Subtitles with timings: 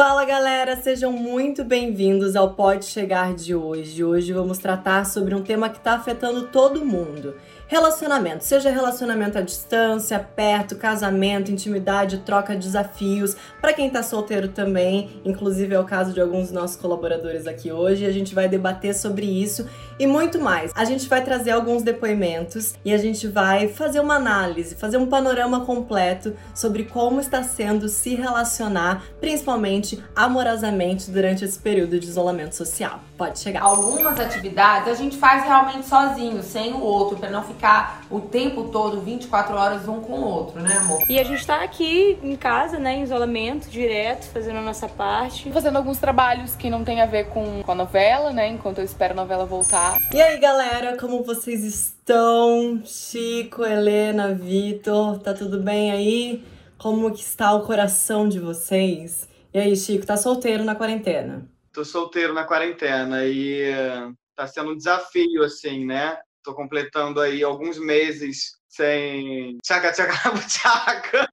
[0.00, 4.02] Fala galera, sejam muito bem-vindos ao Pode Chegar de hoje.
[4.02, 7.34] Hoje vamos tratar sobre um tema que está afetando todo mundo
[7.70, 13.36] Relacionamento, seja relacionamento à distância, perto, casamento, intimidade, troca, desafios.
[13.60, 17.70] Para quem tá solteiro também, inclusive é o caso de alguns dos nossos colaboradores aqui
[17.70, 19.68] hoje, a gente vai debater sobre isso
[20.00, 20.72] e muito mais.
[20.74, 25.06] A gente vai trazer alguns depoimentos e a gente vai fazer uma análise, fazer um
[25.06, 32.56] panorama completo sobre como está sendo se relacionar, principalmente amorosamente, durante esse período de isolamento
[32.56, 33.00] social.
[33.20, 33.60] Pode chegar.
[33.60, 38.70] Algumas atividades a gente faz realmente sozinho, sem o outro, para não ficar o tempo
[38.70, 41.02] todo, 24 horas, um com o outro, né, amor?
[41.06, 45.52] E a gente tá aqui em casa, né, em isolamento direto, fazendo a nossa parte.
[45.52, 48.84] Fazendo alguns trabalhos que não tem a ver com, com a novela, né, enquanto eu
[48.86, 49.98] espero a novela voltar.
[50.14, 52.80] E aí, galera, como vocês estão?
[52.86, 56.42] Chico, Helena, Vitor, tá tudo bem aí?
[56.78, 59.28] Como que está o coração de vocês?
[59.52, 61.46] E aí, Chico, tá solteiro na quarentena?
[61.72, 66.18] Tô solteiro na quarentena e eh, tá sendo um desafio, assim, né?
[66.42, 70.12] Tô completando aí alguns meses sem tchaca tchaca
[70.48, 71.28] tchaca.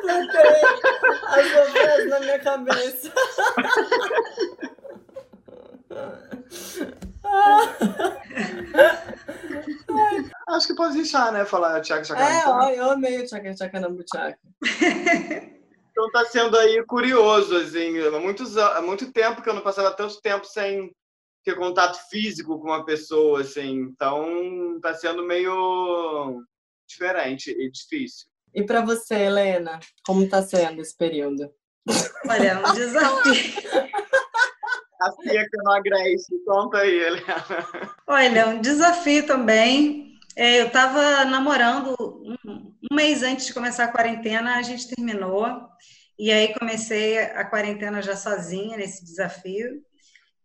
[0.00, 0.62] Completei
[1.26, 3.12] as novas na minha cabeça.
[10.48, 11.44] Acho que pode deixar, né?
[11.44, 12.22] Falar tchaca tchaca.
[12.22, 14.38] É, ó, eu amei o tchaca tchaca na buchaca.
[16.08, 19.90] Então tá sendo aí curioso, assim, há, muitos, há muito tempo que eu não passava
[19.90, 20.90] tanto tempo sem
[21.44, 23.80] ter contato físico com uma pessoa, assim.
[23.80, 26.42] Então, tá sendo meio
[26.88, 28.26] diferente e difícil.
[28.54, 31.52] E para você, Helena, como tá sendo esse período?
[32.26, 33.62] Olha, é um desafio.
[35.00, 37.46] A Cia que não agreste, conta aí, Helena.
[38.04, 40.18] Olha, é um desafio também.
[40.34, 45.68] É, eu estava namorando um mês antes de começar a quarentena, a gente terminou.
[46.18, 49.82] E aí comecei a quarentena já sozinha nesse desafio.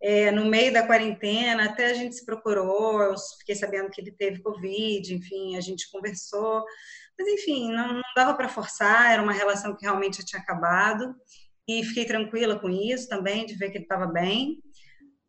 [0.02, 4.12] É, no meio da quarentena, até a gente se procurou, eu fiquei sabendo que ele
[4.12, 6.64] teve Covid, enfim, a gente conversou,
[7.18, 11.16] mas enfim, não, não dava para forçar, era uma relação que realmente já tinha acabado,
[11.66, 14.62] e fiquei tranquila com isso também, de ver que ele estava bem.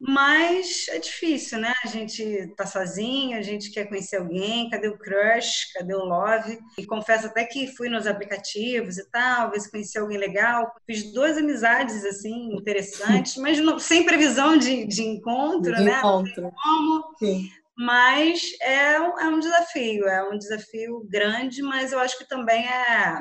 [0.01, 1.73] Mas é difícil, né?
[1.85, 6.59] A gente tá sozinho, a gente quer conhecer alguém, cadê o crush, cadê o love?
[6.77, 10.71] E confesso até que fui nos aplicativos e tal, ver se conheci alguém legal.
[10.87, 15.99] Fiz duas amizades, assim, interessantes, mas não, sem previsão de, de encontro, de né?
[15.99, 16.51] Encontro.
[16.63, 17.17] como.
[17.19, 17.49] Sim.
[17.77, 23.19] Mas é, é um desafio, é um desafio grande, mas eu acho que também é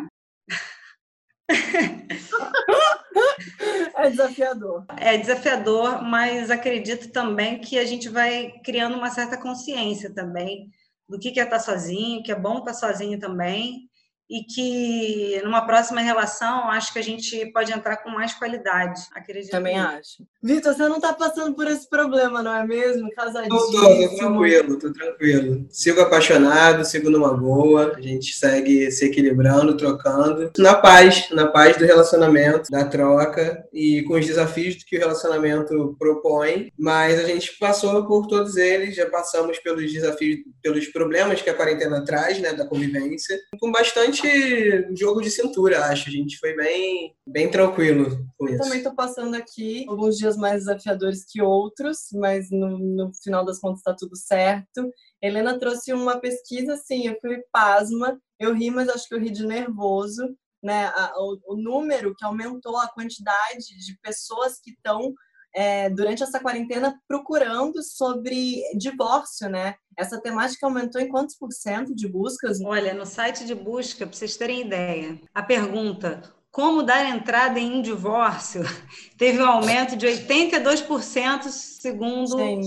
[3.95, 4.85] é desafiador.
[4.97, 10.69] É desafiador, mas acredito também que a gente vai criando uma certa consciência também
[11.07, 13.89] do que é estar sozinho, que é bom estar sozinho também,
[14.33, 18.99] e que numa próxima relação acho que a gente pode entrar com mais qualidade.
[19.13, 19.51] Acredito.
[19.51, 20.23] Também acho.
[20.41, 23.11] Vitor, você não está passando por esse problema, não é mesmo?
[23.11, 23.55] Casadinho.
[23.55, 25.67] Tô, tô, tô tranquilo, tô tranquilo.
[25.69, 31.77] Sigo apaixonado, sigo numa boa, a gente segue se equilibrando, trocando, na paz, na paz
[31.77, 37.55] do relacionamento, da troca e com os desafios que o relacionamento propõe, mas a gente
[37.59, 42.51] passou por todos eles, já passamos pelos desafios, pelos problemas que a quarentena traz, né,
[42.51, 46.09] da convivência, com bastante bastante jogo de cintura, acho.
[46.09, 48.63] A gente foi bem, bem tranquilo com Eu isso.
[48.63, 53.59] também estou passando aqui alguns dias mais desafiadores que outros, mas no, no final das
[53.59, 54.89] contas está tudo certo.
[55.21, 59.29] Helena trouxe uma pesquisa, assim, eu fui pasma, eu ri, mas acho que eu ri
[59.29, 60.91] de nervoso, né?
[61.17, 65.13] O, o número que aumentou, a quantidade de pessoas que estão
[65.53, 69.75] é, durante essa quarentena procurando sobre divórcio, né?
[69.97, 72.59] Essa temática aumentou em quantos por cento de buscas?
[72.61, 77.79] Olha, no site de busca, para vocês terem ideia, a pergunta como dar entrada em
[77.79, 78.61] um divórcio
[79.17, 82.61] teve um aumento de 82% segundo Sim.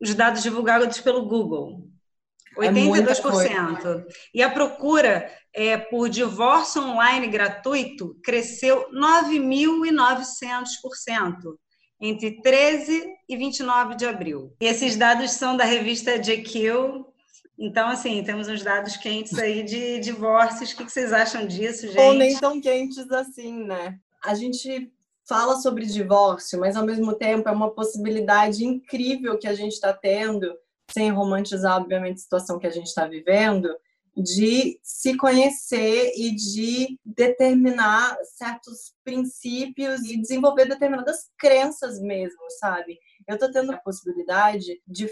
[0.00, 1.88] os dados divulgados pelo Google.
[2.56, 3.86] 82%.
[3.86, 4.04] É
[4.34, 11.56] e a procura é, por divórcio online gratuito cresceu 9.900%
[12.02, 14.52] entre 13 e 29 de abril.
[14.60, 17.04] E esses dados são da revista GQ.
[17.56, 20.72] Então, assim, temos uns dados quentes aí de divórcios.
[20.72, 22.00] O que vocês acham disso, gente?
[22.00, 23.98] Ou nem tão quentes assim, né?
[24.24, 24.92] A gente
[25.28, 29.92] fala sobre divórcio, mas ao mesmo tempo é uma possibilidade incrível que a gente está
[29.92, 30.52] tendo,
[30.90, 33.68] sem romantizar, obviamente, a situação que a gente está vivendo,
[34.16, 42.98] de se conhecer e de determinar certos princípios e desenvolver determinadas crenças mesmo, sabe?
[43.28, 45.08] Eu tô tendo a possibilidade de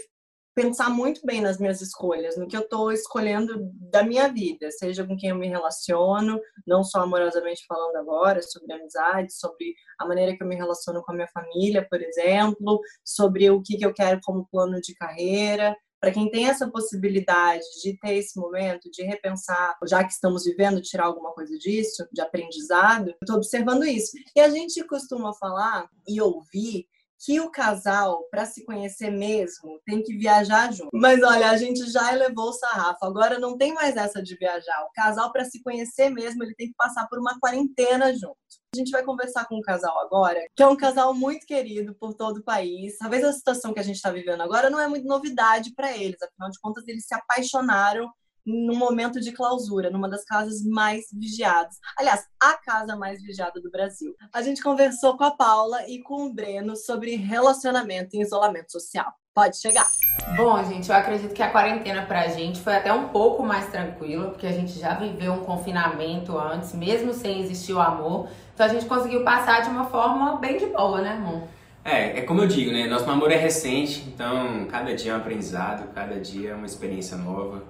[0.53, 5.05] pensar muito bem nas minhas escolhas, no que eu estou escolhendo da minha vida, seja
[5.05, 10.35] com quem eu me relaciono, não só amorosamente falando agora, sobre amizade, sobre a maneira
[10.35, 13.93] que eu me relaciono com a minha família, por exemplo, sobre o que, que eu
[13.93, 15.75] quero como plano de carreira.
[16.01, 20.81] Para quem tem essa possibilidade de ter esse momento, de repensar, já que estamos vivendo,
[20.81, 24.17] tirar alguma coisa disso, de aprendizado, estou observando isso.
[24.35, 26.87] E a gente costuma falar e ouvir
[27.23, 30.89] que o casal, para se conhecer mesmo, tem que viajar junto.
[30.91, 33.05] Mas olha, a gente já elevou o sarrafo.
[33.05, 34.83] Agora não tem mais essa de viajar.
[34.85, 38.37] O casal, para se conhecer mesmo, ele tem que passar por uma quarentena junto.
[38.73, 42.13] A gente vai conversar com um casal agora, que é um casal muito querido por
[42.15, 42.97] todo o país.
[42.97, 46.21] Talvez a situação que a gente está vivendo agora não é muito novidade para eles.
[46.21, 48.09] Afinal de contas, eles se apaixonaram
[48.45, 51.77] num momento de clausura, numa das casas mais vigiadas.
[51.97, 54.15] Aliás, a casa mais vigiada do Brasil.
[54.33, 59.13] A gente conversou com a Paula e com o Breno sobre relacionamento e isolamento social.
[59.33, 59.87] Pode chegar.
[60.35, 64.29] Bom, gente, eu acredito que a quarentena pra gente foi até um pouco mais tranquila,
[64.29, 68.27] porque a gente já viveu um confinamento antes, mesmo sem existir o amor.
[68.53, 71.47] Então a gente conseguiu passar de uma forma bem de boa, né, amor?
[71.83, 72.87] É, é como eu digo, né?
[72.87, 77.15] Nosso namoro é recente, então cada dia é um aprendizado, cada dia é uma experiência
[77.17, 77.63] nova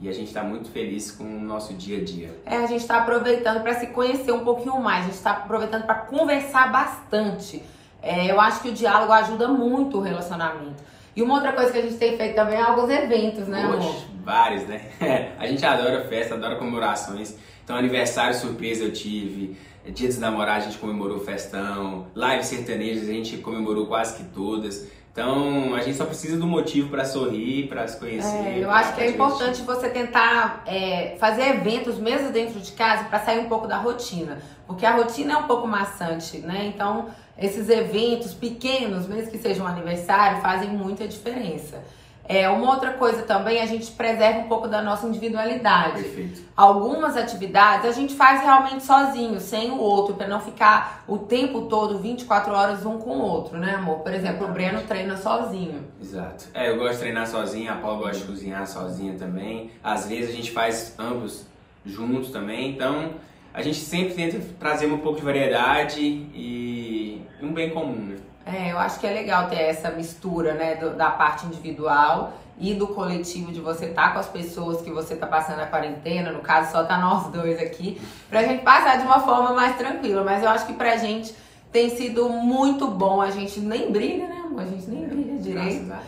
[0.00, 2.38] e a gente está muito feliz com o nosso dia a dia.
[2.44, 5.84] É, a gente está aproveitando para se conhecer um pouquinho mais, a gente está aproveitando
[5.84, 7.62] para conversar bastante.
[8.02, 10.84] É, eu acho que o diálogo ajuda muito o relacionamento.
[11.14, 13.88] E uma outra coisa que a gente tem feito também é alguns eventos, né, Poxa,
[13.88, 14.02] amor?
[14.22, 14.82] vários, né?
[15.38, 17.34] a gente adora festa, adora comemorações.
[17.64, 19.56] Então, aniversário surpresa eu tive,
[19.92, 24.88] Dia dos Namorados a gente comemorou festão, live sertanejas a gente comemorou quase que todas.
[25.16, 28.36] Então, a gente só precisa do motivo para sorrir, para se conhecer.
[28.36, 33.04] É, eu acho que é importante você tentar é, fazer eventos mesmo dentro de casa
[33.04, 34.36] para sair um pouco da rotina.
[34.66, 36.66] Porque a rotina é um pouco maçante, né?
[36.66, 37.08] Então,
[37.38, 41.82] esses eventos pequenos, mesmo que seja um aniversário, fazem muita diferença.
[42.28, 46.02] É, uma outra coisa também, a gente preserva um pouco da nossa individualidade.
[46.02, 46.42] Perfeito.
[46.56, 51.62] Algumas atividades a gente faz realmente sozinho, sem o outro, para não ficar o tempo
[51.62, 54.00] todo 24 horas um com o outro, né, amor?
[54.00, 55.84] Por exemplo, o Breno treina sozinho.
[56.00, 56.46] Exato.
[56.52, 59.70] É, eu gosto de treinar sozinha, a Paula gosta de cozinhar sozinha também.
[59.82, 61.46] Às vezes a gente faz ambos
[61.84, 62.70] juntos também.
[62.70, 63.14] Então,
[63.54, 68.16] a gente sempre tenta trazer um pouco de variedade e um bem comum, né?
[68.46, 72.72] É, eu acho que é legal ter essa mistura, né, do- da parte individual e
[72.74, 76.38] do coletivo de você estar com as pessoas que você tá passando a quarentena, no
[76.40, 78.00] caso só tá nós dois aqui,
[78.30, 81.34] pra gente passar de uma forma mais tranquila, mas eu acho que pra gente
[81.72, 84.62] tem sido muito bom, a gente nem briga, né, amor?
[84.62, 85.82] A gente nem briga direito.
[85.84, 86.00] Né?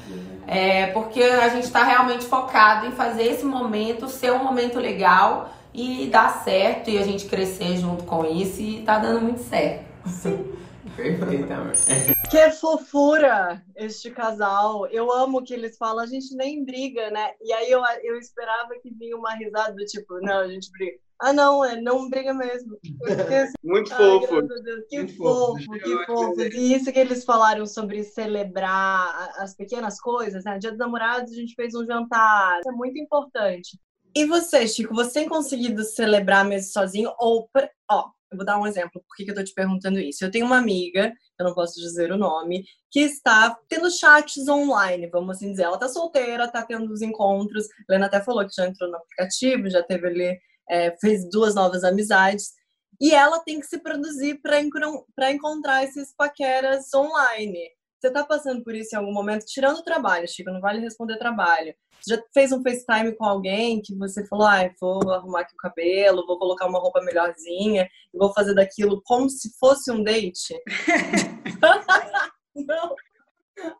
[0.46, 5.50] É, porque a gente tá realmente focado em fazer esse momento ser um momento legal
[5.74, 9.84] e dar certo e a gente crescer junto com isso e tá dando muito certo.
[10.04, 10.56] Perfeito,
[10.98, 11.72] amor.
[12.30, 14.86] Que fofura este casal.
[14.88, 17.30] Eu amo que eles falam, a gente nem briga, né?
[17.40, 20.98] E aí eu, eu esperava que vinha uma risada do tipo, não, a gente briga.
[21.20, 22.78] Ah, não, é não briga mesmo.
[23.64, 24.42] Muito ai, fofo.
[24.42, 25.78] Deus, que Muito fofo, fofo.
[25.80, 26.40] que fofo.
[26.42, 30.58] E isso que eles falaram sobre celebrar as pequenas coisas, né?
[30.58, 32.60] Dia dos namorados a gente fez um jantar.
[32.60, 33.78] Isso é muito importante.
[34.14, 37.12] E você, Chico, você tem conseguido celebrar mesmo sozinho?
[37.18, 37.48] Ou,
[37.90, 40.24] ó, eu vou dar um exemplo, por que, eu tô te perguntando isso?
[40.24, 45.08] Eu tenho uma amiga, eu não posso dizer o nome, que está tendo chats online,
[45.08, 45.64] vamos assim dizer.
[45.64, 47.66] Ela tá solteira, tá tendo os encontros.
[47.66, 50.38] A Helena até falou que já entrou no aplicativo, já teve ali,
[50.68, 52.52] é, fez duas novas amizades.
[53.00, 57.77] E ela tem que se produzir para encontrar esses paqueras online.
[58.00, 59.44] Você tá passando por isso em algum momento?
[59.44, 61.74] Tirando o trabalho, Chico, não vale responder trabalho.
[62.00, 65.56] Você já fez um FaceTime com alguém que você falou, ai, vou arrumar aqui o
[65.56, 70.54] cabelo, vou colocar uma roupa melhorzinha, e vou fazer daquilo como se fosse um date?
[72.54, 72.94] não.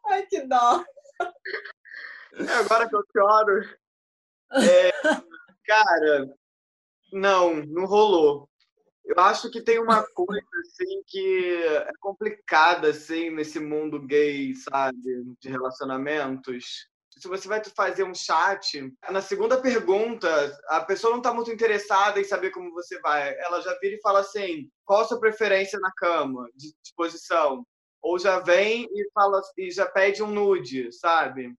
[0.08, 0.84] Ai, que dó.
[2.34, 3.62] É agora que eu choro.
[4.52, 4.90] É,
[5.64, 6.28] cara,
[7.12, 8.48] não, não rolou.
[9.08, 15.24] Eu acho que tem uma coisa assim que é complicada assim nesse mundo gay, sabe,
[15.40, 16.86] de relacionamentos.
[17.16, 20.28] Se você vai fazer um chat, na segunda pergunta,
[20.68, 23.34] a pessoa não está muito interessada em saber como você vai.
[23.38, 27.66] Ela já vira e fala assim: qual a sua preferência na cama, de disposição?
[28.02, 31.56] Ou já vem e fala e já pede um nude, sabe?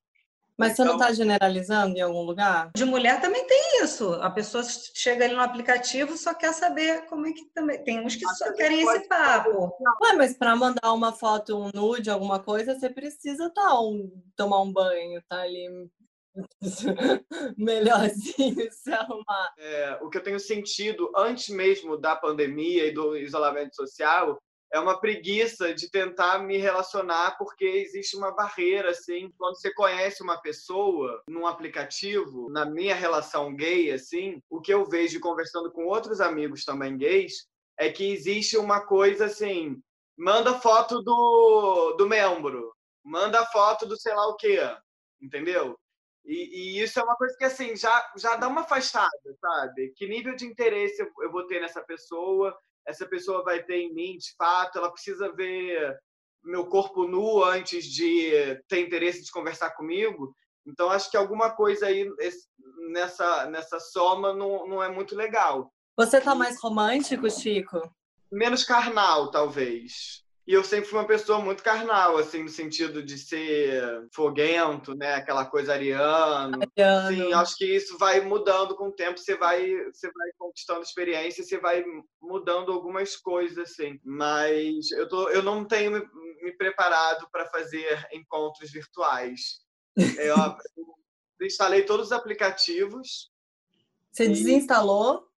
[0.59, 2.69] Mas você não Então- tá generalizando em algum lugar?
[2.75, 4.13] De mulher também tem isso.
[4.15, 4.61] A pessoa
[4.93, 7.81] chega ali no aplicativo só quer saber como é que também.
[7.83, 9.71] Tem uns que só querem esse papo.
[10.03, 14.61] Ué, mas para mandar uma foto, um nude, alguma coisa, você precisa tá, um, tomar
[14.61, 15.89] um banho, tá ali
[17.57, 19.53] melhorzinho, se arrumar.
[19.57, 24.79] É, o que eu tenho sentido antes mesmo da pandemia e do isolamento social é
[24.79, 29.31] uma preguiça de tentar me relacionar porque existe uma barreira assim.
[29.37, 34.85] Quando você conhece uma pessoa num aplicativo na minha relação gay assim o que eu
[34.85, 37.47] vejo conversando com outros amigos também gays
[37.77, 39.81] é que existe uma coisa assim
[40.17, 42.73] manda foto do, do membro
[43.03, 44.59] manda foto do sei lá o quê
[45.21, 45.77] entendeu?
[46.25, 49.09] E, e, isso é uma coisa que assim já já dá uma afastada
[49.39, 49.93] sabe?
[49.95, 52.55] Que nível de interesse eu, eu vou ter nessa pessoa
[52.89, 55.97] essa pessoa vai ter em mim, de fato, ela precisa ver
[56.43, 58.31] meu corpo nu antes de
[58.67, 60.33] ter interesse de conversar comigo.
[60.65, 62.09] Então, acho que alguma coisa aí
[62.91, 65.71] nessa, nessa soma não, não é muito legal.
[65.95, 67.79] Você tá mais romântico, Chico?
[68.31, 70.23] Menos carnal, talvez.
[70.49, 75.13] E eu sempre fui uma pessoa muito carnal, assim, no sentido de ser foguento, né?
[75.13, 76.57] Aquela coisa ariano.
[76.75, 77.15] ariano.
[77.15, 81.43] Sim, acho que isso vai mudando com o tempo, você vai, você vai conquistando experiência,
[81.43, 81.85] você vai
[82.19, 83.99] mudando algumas coisas, assim.
[84.03, 86.01] Mas eu, tô, eu não tenho me,
[86.41, 89.59] me preparado para fazer encontros virtuais.
[90.17, 90.35] Eu,
[91.39, 93.31] eu instalei todos os aplicativos.
[94.11, 95.29] Você desinstalou?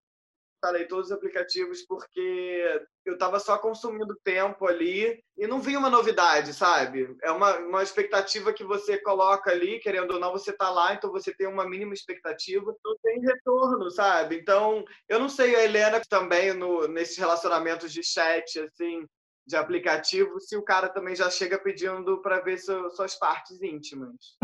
[0.55, 5.89] instalei todos os aplicativos porque eu estava só consumindo tempo ali e não vi uma
[5.89, 7.15] novidade, sabe?
[7.21, 11.11] É uma, uma expectativa que você coloca ali, querendo ou não, você está lá, então
[11.11, 14.37] você tem uma mínima expectativa, não tem retorno, sabe?
[14.37, 19.05] Então, eu não sei, a Helena também no, nesses relacionamentos de chat, assim,
[19.45, 24.37] de aplicativo, se o cara também já chega pedindo para ver suas partes íntimas.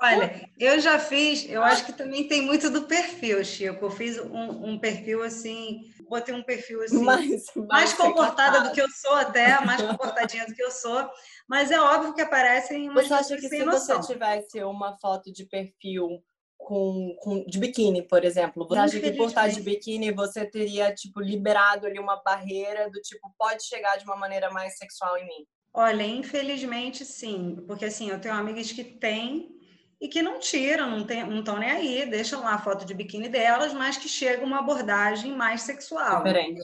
[0.00, 3.86] Olha, eu já fiz, eu acho que também tem muito do perfil, Chico.
[3.86, 8.80] Eu fiz um, um perfil assim, botei um perfil assim, mais, mais comportada do que
[8.80, 11.08] eu sou até, mais comportadinha do que eu sou,
[11.48, 14.02] mas é óbvio que aparecem umas Você acha que se noção.
[14.02, 16.22] você tivesse uma foto de perfil
[16.58, 18.66] com, com, de biquíni, por exemplo.
[18.66, 23.00] Você acha que por estar de biquíni você teria, tipo, liberado ali uma barreira do
[23.00, 25.46] tipo, pode chegar de uma maneira mais sexual em mim?
[25.72, 29.56] Olha, infelizmente sim, porque assim, eu tenho amigas que têm
[30.00, 33.72] e que não tiram, não estão nem aí, deixam lá a foto de biquíni delas,
[33.72, 36.24] mas que chega uma abordagem mais sexual.
[36.24, 36.60] Diferente.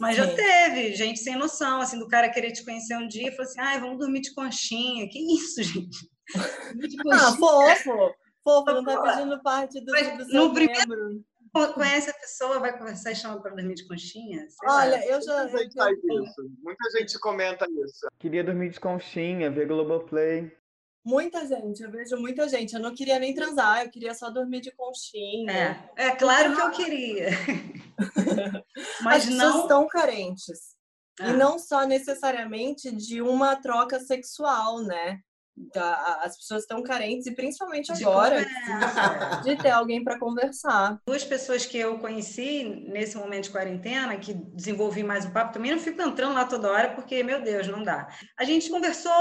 [0.00, 0.22] Mas Sim.
[0.22, 3.48] já teve gente sem noção, assim, do cara querer te conhecer um dia e falar
[3.48, 5.08] assim, ai, vamos dormir de conchinha.
[5.08, 6.10] Que isso, gente?
[7.12, 8.14] ah, fofo!
[8.42, 11.24] Fofo, não tá pedindo parte do, do seu no primeiro...
[11.74, 14.48] Conhece a pessoa, vai conversar e chama para dormir de conchinha?
[14.64, 15.04] Olha, lá.
[15.04, 15.42] eu já.
[15.42, 16.50] Muita gente faz isso.
[16.62, 18.08] Muita gente comenta isso.
[18.18, 20.50] Queria dormir de conchinha, ver Globoplay.
[21.04, 22.74] Muita gente, eu vejo muita gente.
[22.74, 25.90] Eu não queria nem transar, eu queria só dormir de conchinha.
[25.96, 27.28] É, é claro que eu queria.
[29.02, 29.46] Mas As não...
[29.46, 30.58] pessoas estão carentes.
[31.20, 31.32] E ah.
[31.34, 35.20] não só necessariamente de uma troca sexual, né?
[36.20, 41.00] As pessoas estão carentes e principalmente agora de, de ter alguém para conversar.
[41.06, 45.70] Duas pessoas que eu conheci nesse momento de quarentena, que desenvolvi mais o papo, também
[45.70, 48.08] não fico entrando lá toda hora porque, meu Deus, não dá.
[48.38, 49.12] A gente conversou,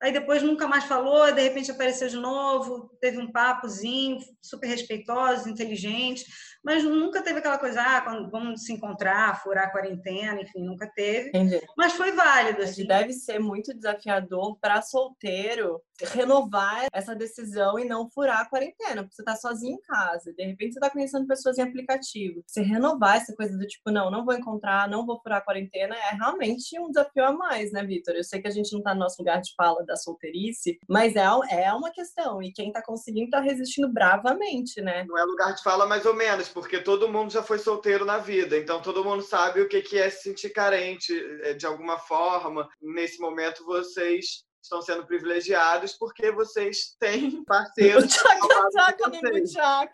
[0.00, 5.48] aí depois nunca mais falou, de repente apareceu de novo, teve um papozinho super respeitoso,
[5.48, 6.24] inteligente
[6.62, 10.86] mas nunca teve aquela coisa, ah, quando vamos se encontrar, furar a quarentena, enfim, nunca
[10.94, 11.30] teve.
[11.30, 11.60] Entendi.
[11.76, 12.62] Mas foi válido.
[12.62, 12.86] Assim.
[12.86, 15.80] Deve ser muito desafiador para solteiro
[16.12, 20.44] renovar essa decisão e não furar a quarentena, porque você tá sozinho em casa, de
[20.44, 22.42] repente você tá conhecendo pessoas em aplicativo.
[22.46, 25.94] Você renovar essa coisa do tipo, não, não vou encontrar, não vou furar a quarentena,
[25.94, 28.14] é realmente um desafio a mais, né, Vitor?
[28.14, 31.16] Eu sei que a gente não tá no nosso lugar de fala da solteirice, mas
[31.16, 35.04] é, é uma questão, e quem tá conseguindo tá resistindo bravamente, né?
[35.08, 38.18] Não é lugar de fala mais ou menos, porque todo mundo já foi solteiro na
[38.18, 42.68] vida, então todo mundo sabe o que é se sentir carente eh, de alguma forma.
[42.80, 48.06] Nesse momento, vocês estão sendo privilegiados porque vocês têm parceiros.
[48.06, 49.90] Tchaca, tchaca,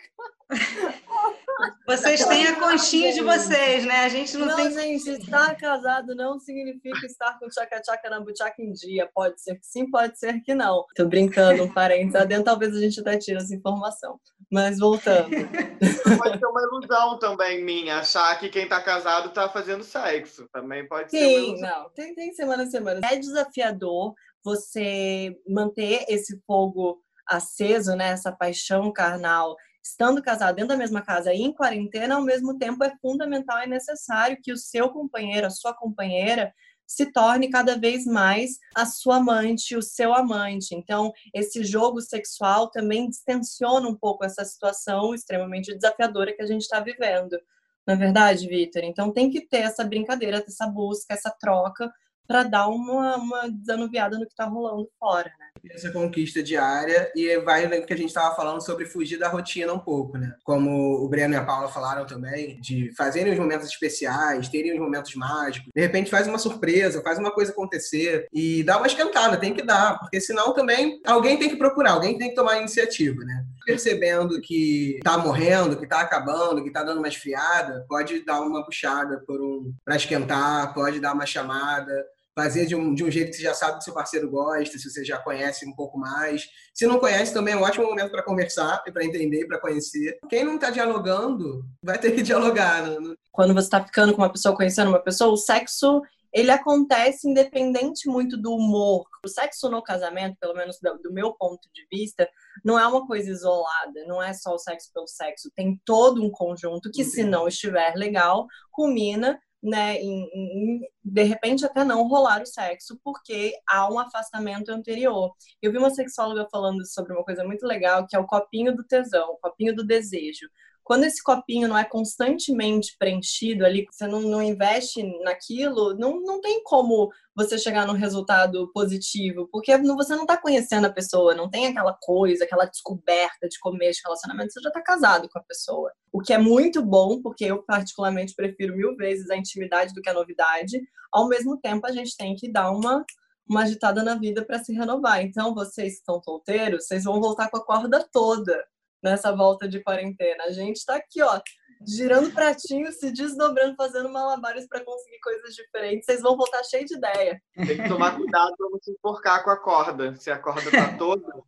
[1.87, 4.05] Vocês têm a conchinha de vocês, né?
[4.05, 4.71] A gente não, não tem.
[4.71, 9.09] gente, estar casado não significa estar com tchaca-tchaca na buchaca em dia.
[9.15, 10.85] Pode ser que sim, pode ser que não.
[10.95, 14.21] Tô brincando, um parênteses adentro, talvez a gente até tire essa informação.
[14.51, 15.31] Mas voltando.
[16.19, 20.49] Pode ser uma ilusão também minha, achar que quem tá casado tá fazendo sexo.
[20.53, 21.57] Também pode sim, ser.
[21.57, 21.91] Sim, não.
[21.91, 23.01] Tem, tem semana a semana.
[23.11, 24.15] É desafiador
[24.47, 31.35] você manter esse fogo aceso, né, essa paixão carnal, estando casado dentro da mesma casa
[31.35, 35.51] e em quarentena, ao mesmo tempo é fundamental e necessário que o seu companheiro, a
[35.51, 36.55] sua companheira,
[36.87, 40.73] se torne cada vez mais a sua amante, o seu amante.
[40.73, 46.63] Então, esse jogo sexual também distensiona um pouco essa situação extremamente desafiadora que a gente
[46.63, 47.37] está vivendo.
[47.85, 48.85] Na é verdade, Vitor?
[48.85, 51.93] Então, tem que ter essa brincadeira, essa busca, essa troca,
[52.27, 55.47] para dar uma, uma desanuviada no que está rolando fora, né?
[55.71, 59.73] essa conquista diária e vai no que a gente estava falando sobre fugir da rotina
[59.73, 60.35] um pouco, né?
[60.45, 64.79] Como o Breno e a Paula falaram também, de fazerem os momentos especiais, terem os
[64.79, 65.71] momentos mágicos.
[65.75, 69.63] De repente faz uma surpresa, faz uma coisa acontecer e dá uma esquentada, tem que
[69.63, 73.45] dar, porque senão também alguém tem que procurar, alguém tem que tomar a iniciativa, né?
[73.65, 78.65] Percebendo que tá morrendo, que tá acabando, que tá dando uma esfriada, pode dar uma
[78.65, 82.05] puxada por um para esquentar, pode dar uma chamada,
[82.37, 84.91] fazer de um, de um jeito que você já sabe que seu parceiro gosta, se
[84.91, 86.47] você já conhece um pouco mais.
[86.75, 90.19] Se não conhece, também é um ótimo momento para conversar e para entender, para conhecer.
[90.29, 92.83] Quem não está dialogando, vai ter que dialogar.
[92.83, 93.15] Né?
[93.33, 98.07] Quando você está ficando com uma pessoa, conhecendo uma pessoa, o sexo ele acontece independente
[98.07, 99.07] muito do humor.
[99.25, 102.29] O sexo no casamento, pelo menos do, meu ponto de vista,
[102.63, 106.31] não é uma coisa isolada, não é só o sexo pelo sexo, tem todo um
[106.31, 112.43] conjunto que, se não estiver legal, culmina né, em, em, de repente até não rolar
[112.43, 115.33] o sexo, porque há um afastamento anterior.
[115.61, 118.85] Eu vi uma sexóloga falando sobre uma coisa muito legal, que é o copinho do
[118.85, 120.49] tesão, o copinho do desejo.
[120.87, 126.41] Quando esse copinho não é constantemente preenchido ali, você não, não investe naquilo, não, não
[126.41, 131.51] tem como você chegar num resultado positivo, porque você não está conhecendo a pessoa, não
[131.51, 135.43] tem aquela coisa, aquela descoberta de começo de relacionamento, você já está casado com a
[135.43, 135.91] pessoa.
[136.13, 140.09] O que é muito bom, porque eu particularmente prefiro mil vezes a intimidade do que
[140.09, 140.81] a novidade,
[141.13, 143.05] ao mesmo tempo a gente tem que dar uma
[143.49, 145.23] uma agitada na vida para se renovar.
[145.23, 148.61] Então, vocês que estão solteiros, vocês vão voltar com a corda toda
[149.03, 150.45] nessa volta de quarentena.
[150.45, 151.41] A gente está aqui, ó,
[151.87, 156.07] girando pratinhos, se desdobrando, fazendo malabares para conseguir coisas diferentes.
[156.07, 157.41] Vocês vão voltar cheio de ideia.
[157.55, 160.15] Tem que tomar cuidado para não se enforcar com a corda.
[160.17, 161.45] Se a corda tá toda.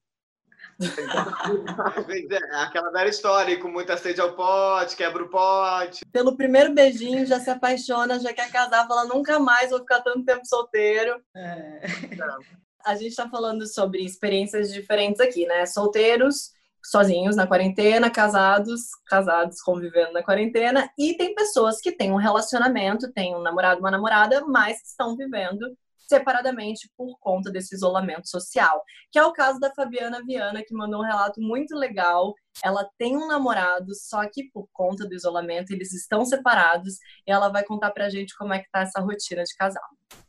[0.81, 6.05] é aquela velha história, com muita sede ao pote, quebra o pote.
[6.12, 10.25] Pelo primeiro beijinho já se apaixona, já quer casar, fala nunca mais vou ficar tanto
[10.25, 11.21] tempo solteiro.
[11.35, 11.81] É.
[12.85, 15.67] A gente está falando sobre experiências diferentes aqui, né?
[15.67, 16.52] Solteiros,
[16.85, 23.13] sozinhos na quarentena, casados, casados convivendo na quarentena, e tem pessoas que têm um relacionamento,
[23.13, 25.77] têm um namorado, uma namorada, mas estão vivendo
[26.09, 31.00] separadamente por conta desse isolamento social, que é o caso da Fabiana Viana, que mandou
[31.00, 32.35] um relato muito legal.
[32.65, 36.95] Ela tem um namorado, só que por conta do isolamento eles estão separados,
[37.27, 39.85] e ela vai contar pra gente como é que tá essa rotina de casal.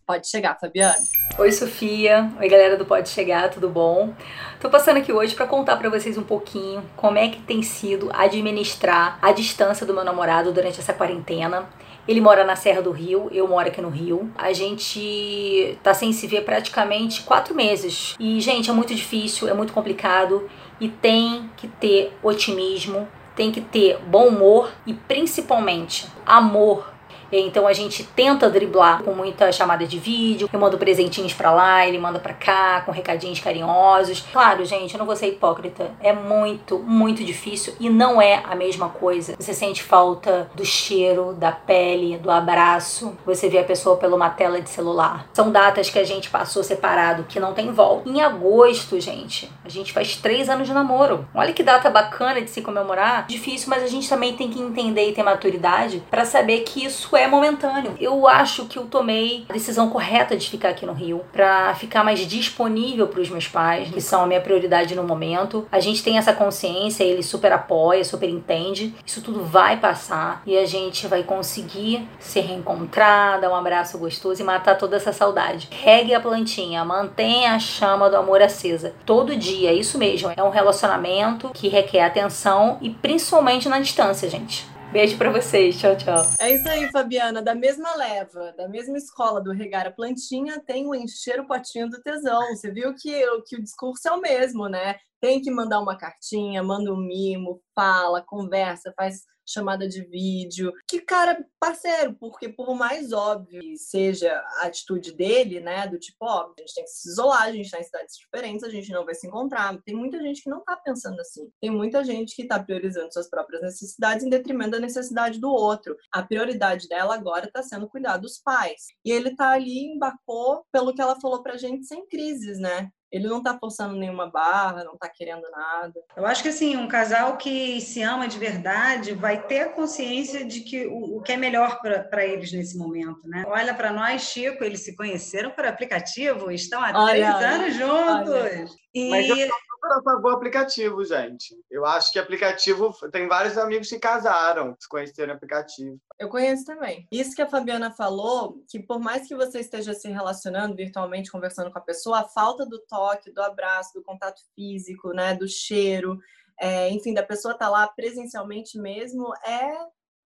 [0.06, 0.96] Pode chegar, Fabiana.
[1.38, 2.34] Oi, Sofia.
[2.40, 4.12] Oi, galera do Pode Chegar, tudo bom?
[4.60, 8.10] Tô passando aqui hoje para contar para vocês um pouquinho como é que tem sido
[8.12, 11.70] administrar a distância do meu namorado durante essa quarentena.
[12.10, 14.32] Ele mora na Serra do Rio, eu moro aqui no Rio.
[14.36, 18.16] A gente tá sem se ver praticamente quatro meses.
[18.20, 20.50] E, gente, é muito difícil, é muito complicado
[20.82, 26.89] e tem que ter otimismo, tem que ter bom humor e principalmente amor
[27.32, 30.50] então a gente tenta driblar com muita chamada de vídeo.
[30.52, 34.26] Eu mando presentinhos para lá, ele manda para cá, com recadinhos carinhosos.
[34.32, 35.92] Claro, gente, eu não vou ser hipócrita.
[36.02, 39.36] É muito, muito difícil e não é a mesma coisa.
[39.40, 43.18] Você sente falta do cheiro, da pele, do abraço.
[43.26, 45.28] Você vê a pessoa pela uma tela de celular.
[45.34, 48.10] São datas que a gente passou separado que não tem volta.
[48.10, 51.28] Em agosto, gente, a gente faz três anos de namoro.
[51.34, 53.28] Olha que data bacana de se comemorar.
[53.28, 57.16] Difícil, mas a gente também tem que entender e ter maturidade para saber que isso
[57.16, 57.96] é momentâneo.
[58.00, 62.04] Eu acho que eu tomei a decisão correta de ficar aqui no Rio para ficar
[62.04, 65.68] mais disponível para os meus pais, que são a minha prioridade no momento.
[65.72, 68.94] A gente tem essa consciência, ele super apoia, super entende.
[69.06, 74.42] Isso tudo vai passar e a gente vai conseguir se reencontrar, dar um abraço gostoso
[74.42, 75.68] e matar toda essa saudade.
[75.72, 80.32] Regue a plantinha, mantenha a chama do amor acesa todo dia, isso mesmo.
[80.36, 84.68] É um relacionamento que requer atenção e principalmente na distância, gente.
[84.92, 85.80] Beijo para vocês.
[85.80, 86.26] Tchau, tchau.
[86.40, 87.44] É isso aí, Fabiana.
[87.44, 91.88] Da mesma leva, da mesma escola do regar a plantinha, tem o encher o potinho
[91.88, 92.56] do tesão.
[92.56, 94.96] Você viu que, que o discurso é o mesmo, né?
[95.22, 100.72] Tem que mandar uma cartinha, manda um mimo, fala, conversa, faz chamada de vídeo.
[100.88, 106.18] Que cara parceiro, porque por mais óbvio que seja a atitude dele, né, do tipo,
[106.22, 108.92] ó, a gente tem que se isolar, a gente tá em cidades diferentes, a gente
[108.92, 109.78] não vai se encontrar.
[109.84, 111.52] Tem muita gente que não tá pensando assim.
[111.60, 115.98] Tem muita gente que tá priorizando suas próprias necessidades em detrimento da necessidade do outro.
[116.12, 118.88] A prioridade dela agora tá sendo cuidar dos pais.
[119.04, 122.92] E ele tá ali, embarcou, pelo que ela falou pra gente, sem crises, né?
[123.12, 125.94] Ele não tá forçando nenhuma barra, não tá querendo nada.
[126.16, 130.46] Eu acho que assim, um casal que se ama de verdade vai ter a consciência
[130.46, 133.44] de que o, o que é melhor para eles nesse momento, né?
[133.48, 138.76] Olha para nós, Chico, eles se conheceram por aplicativo, estão há olha, três anos juntos.
[138.94, 139.10] E...
[139.10, 141.58] Mas eu super a favor aplicativo, gente.
[141.72, 142.94] Eu acho que aplicativo.
[143.12, 146.00] Tem vários amigos que casaram, que se conheceram aplicativo.
[146.20, 147.08] Eu conheço também.
[147.12, 151.72] Isso que a Fabiana falou, que por mais que você esteja se relacionando virtualmente, conversando
[151.72, 156.20] com a pessoa, a falta do toque, do abraço, do contato físico, né, do cheiro,
[156.60, 159.72] é, enfim, da pessoa estar tá lá presencialmente mesmo, é,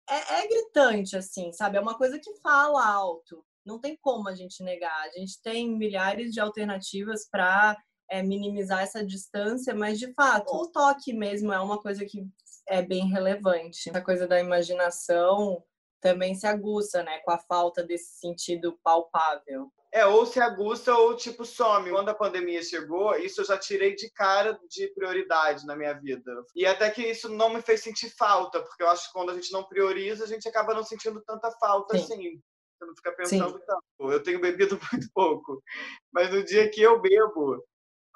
[0.09, 1.77] é, é gritante, assim, sabe?
[1.77, 3.45] É uma coisa que fala alto.
[3.63, 5.01] Não tem como a gente negar.
[5.01, 7.75] A gente tem milhares de alternativas para
[8.09, 12.27] é, minimizar essa distância, mas de fato, o toque mesmo é uma coisa que
[12.67, 13.89] é bem relevante.
[13.91, 15.63] A coisa da imaginação
[16.01, 19.71] também se aguça, né, com a falta desse sentido palpável.
[19.91, 21.89] É, ou se aguça ou tipo some.
[21.89, 26.31] Quando a pandemia chegou, isso eu já tirei de cara de prioridade na minha vida.
[26.53, 29.33] E até que isso não me fez sentir falta, porque eu acho que quando a
[29.33, 32.03] gente não prioriza, a gente acaba não sentindo tanta falta Sim.
[32.03, 32.41] assim.
[32.77, 33.65] Você não fica pensando Sim.
[33.65, 34.11] tanto.
[34.11, 35.63] Eu tenho bebido muito pouco.
[36.11, 37.63] Mas no dia que eu bebo,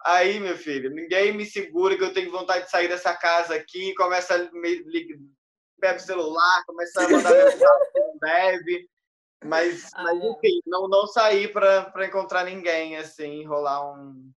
[0.06, 3.94] Aí, meu filho, ninguém me segura que eu tenho vontade de sair dessa casa aqui,
[3.96, 5.18] começa a me ligar,
[5.80, 8.90] pega o celular, começa a mandar mensagem que não deve.
[9.44, 10.28] Mas, ah, mas é.
[10.28, 14.32] enfim, não, não sair para encontrar ninguém, assim, rolar um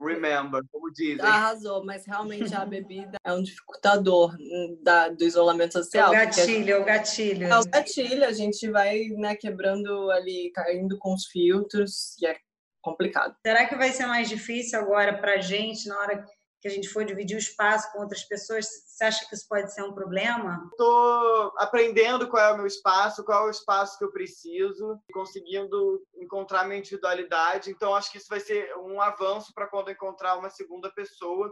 [0.00, 1.24] remember, como dizem.
[1.24, 4.36] Arrasou, mas realmente a bebida é um dificultador
[4.82, 6.12] da, do isolamento social.
[6.12, 7.46] É o gatilho, é o gatilho.
[7.46, 12.36] É o gatilho, a gente vai né, quebrando ali, caindo com os filtros, e é
[12.84, 13.34] complicado.
[13.44, 16.24] Será que vai ser mais difícil agora para a gente, na hora
[16.60, 18.66] que a gente for dividir o espaço com outras pessoas?
[18.66, 20.68] Você acha que isso pode ser um problema?
[20.70, 26.02] Estou aprendendo qual é o meu espaço, qual é o espaço que eu preciso, conseguindo
[26.16, 27.70] encontrar minha individualidade.
[27.70, 31.50] Então, acho que isso vai ser um avanço para quando encontrar uma segunda pessoa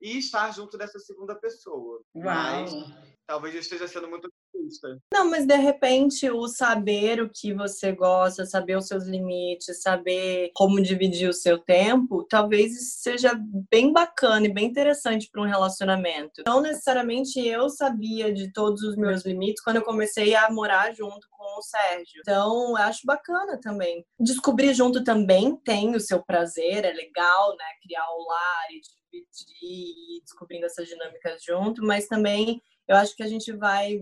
[0.00, 2.02] e estar junto dessa segunda pessoa.
[2.14, 2.24] Uau.
[2.24, 2.72] Mas
[3.26, 4.28] talvez eu esteja sendo muito
[4.62, 4.98] otimista.
[5.12, 10.50] Não, mas de repente o saber o que você gosta, saber os seus limites, saber
[10.54, 13.32] como dividir o seu tempo, talvez seja
[13.70, 16.42] bem bacana e bem interessante para um relacionamento.
[16.46, 21.26] Não necessariamente eu sabia de todos os meus limites quando eu comecei a morar junto
[21.30, 22.20] com o Sérgio.
[22.20, 24.04] Então, acho bacana também.
[24.18, 27.64] Descobrir junto também tem o seu prazer, é legal, né?
[27.82, 33.22] Criar o lar e dividir e descobrindo essas dinâmicas junto, mas também eu acho que
[33.22, 34.00] a gente vai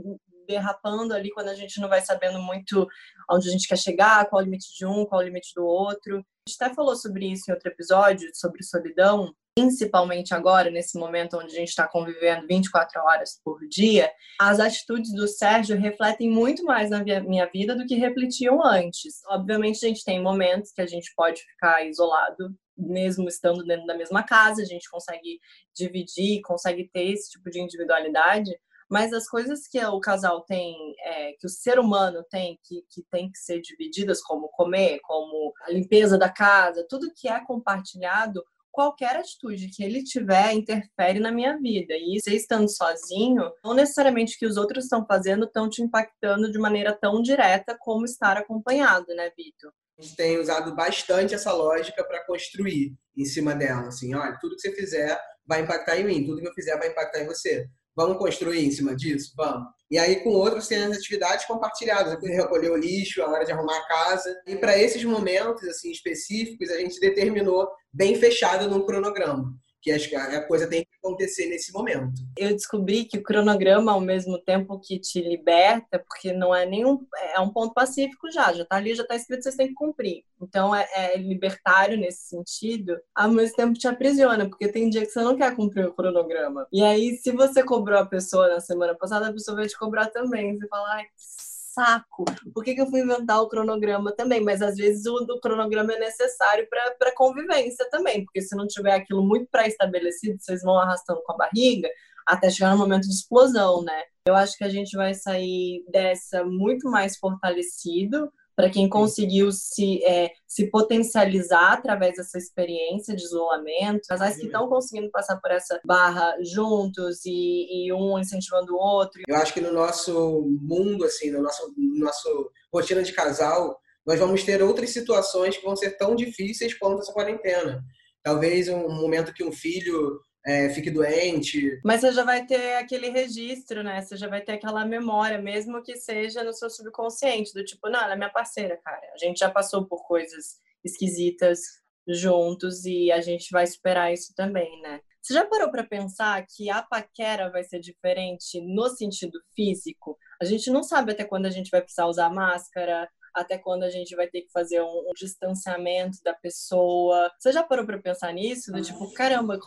[0.50, 2.86] derrapando ali quando a gente não vai sabendo muito
[3.30, 6.16] onde a gente quer chegar, qual o limite de um, qual o limite do outro.
[6.18, 11.36] A gente até falou sobre isso em outro episódio, sobre solidão, principalmente agora, nesse momento
[11.36, 14.10] onde a gente está convivendo 24 horas por dia,
[14.40, 19.20] as atitudes do Sérgio refletem muito mais na minha vida do que refletiam antes.
[19.28, 23.96] Obviamente, a gente tem momentos que a gente pode ficar isolado mesmo estando dentro da
[23.96, 25.38] mesma casa, a gente consegue
[25.74, 28.50] dividir, consegue ter esse tipo de individualidade,
[28.90, 30.74] mas as coisas que o casal tem,
[31.04, 35.52] é, que o ser humano tem, que, que tem que ser divididas, como comer, como
[35.62, 41.30] a limpeza da casa, tudo que é compartilhado, qualquer atitude que ele tiver interfere na
[41.30, 41.94] minha vida.
[41.94, 46.50] E você estando sozinho, não necessariamente o que os outros estão fazendo estão te impactando
[46.50, 49.72] de maneira tão direta como estar acompanhado, né, Vitor?
[50.00, 53.88] a gente tem usado bastante essa lógica para construir em cima dela.
[53.88, 56.88] Assim, olha, tudo que você fizer vai impactar em mim, tudo que eu fizer vai
[56.88, 57.68] impactar em você.
[57.96, 59.32] Vamos construir em cima disso?
[59.36, 59.68] Vamos.
[59.90, 63.76] E aí, com outros, tem as atividades compartilhadas, recolher o lixo, a hora de arrumar
[63.76, 64.34] a casa.
[64.46, 70.46] E para esses momentos assim específicos, a gente determinou bem fechado num cronograma que a
[70.46, 72.12] coisa tem acontecer nesse momento.
[72.36, 77.06] Eu descobri que o cronograma, ao mesmo tempo que te liberta, porque não é nenhum.
[77.34, 80.24] É um ponto pacífico já, já tá ali, já tá escrito, vocês têm que cumprir.
[80.40, 85.10] Então é, é libertário nesse sentido, ao mesmo tempo te aprisiona, porque tem dia que
[85.10, 86.66] você não quer cumprir o cronograma.
[86.72, 90.06] E aí, se você cobrou a pessoa na semana passada, a pessoa vai te cobrar
[90.06, 90.56] também.
[90.56, 92.24] Você fala, ai, que saco.
[92.54, 94.40] Por que, que eu fui inventar o cronograma também?
[94.42, 98.92] Mas às vezes o, o cronograma é necessário para convivência também, porque se não tiver
[98.92, 101.88] aquilo muito pré-estabelecido, vocês vão arrastando com a barriga
[102.26, 104.02] até chegar no momento de explosão, né?
[104.24, 110.04] Eu acho que a gente vai sair dessa muito mais fortalecido para quem conseguiu se,
[110.04, 115.80] é, se potencializar através dessa experiência de isolamento, casais que estão conseguindo passar por essa
[115.82, 119.22] barra juntos e, e, um incentivando o outro.
[119.26, 124.18] Eu acho que no nosso mundo, assim, no nosso, no nosso rotina de casal, nós
[124.18, 127.82] vamos ter outras situações que vão ser tão difíceis quanto essa quarentena.
[128.22, 131.80] Talvez um momento que um filho é, fique doente.
[131.84, 134.00] Mas você já vai ter aquele registro, né?
[134.00, 138.00] Você já vai ter aquela memória, mesmo que seja no seu subconsciente, do tipo, não,
[138.00, 139.02] ela é minha parceira, cara.
[139.14, 141.60] A gente já passou por coisas esquisitas
[142.08, 145.00] juntos e a gente vai superar isso também, né?
[145.22, 150.16] Você já parou para pensar que a paquera vai ser diferente no sentido físico?
[150.40, 153.90] A gente não sabe até quando a gente vai precisar usar máscara, até quando a
[153.90, 157.30] gente vai ter que fazer um, um distanciamento da pessoa.
[157.38, 158.72] Você já parou para pensar nisso?
[158.72, 159.58] Do tipo, caramba,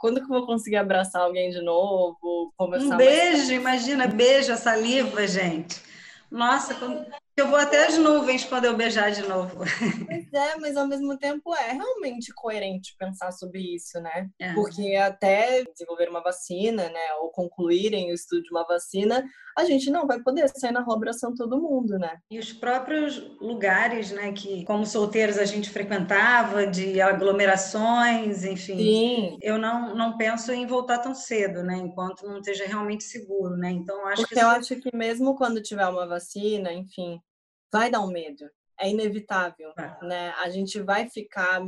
[0.00, 2.52] quando que eu vou conseguir abraçar alguém de novo?
[2.56, 5.80] Conversar um beijo, imagina, beijo, a saliva, gente.
[6.30, 7.06] Nossa, quando...
[7.42, 9.64] Eu vou até as nuvens quando eu beijar de novo.
[10.06, 14.28] Pois é, mas ao mesmo tempo é realmente coerente pensar sobre isso, né?
[14.40, 14.54] É.
[14.54, 19.24] Porque até desenvolver uma vacina, né, ou concluírem o estudo de uma vacina,
[19.58, 22.16] a gente não vai poder sair na rua abraçando todo mundo, né?
[22.30, 28.76] E os próprios lugares, né, que como solteiros a gente frequentava, de aglomerações, enfim.
[28.76, 29.38] Sim.
[29.42, 33.72] Eu não, não penso em voltar tão cedo, né, enquanto não esteja realmente seguro, né?
[33.72, 37.20] Então acho Porque que eu acho que mesmo quando tiver uma vacina, enfim,
[37.72, 38.44] vai dar um medo.
[38.78, 40.04] É inevitável, é.
[40.04, 40.34] né?
[40.38, 41.62] A gente vai ficar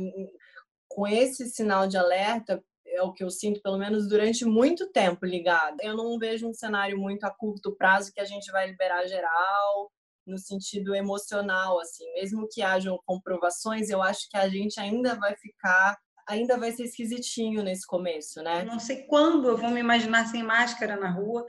[0.87, 5.25] com esse sinal de alerta é o que eu sinto, pelo menos durante muito tempo
[5.25, 5.77] ligado.
[5.81, 9.91] Eu não vejo um cenário muito a curto prazo que a gente vai liberar geral
[10.25, 12.05] no sentido emocional, assim.
[12.13, 16.83] Mesmo que hajam comprovações, eu acho que a gente ainda vai ficar, ainda vai ser
[16.83, 18.63] esquisitinho nesse começo, né?
[18.63, 21.45] Não sei quando eu vou me imaginar sem máscara na rua